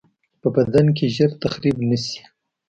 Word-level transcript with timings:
په 0.41 0.47
بدن 0.55 0.85
کې 0.97 1.05
ژر 1.15 1.31
تخریب 1.43 1.77
نشي. 1.89 2.19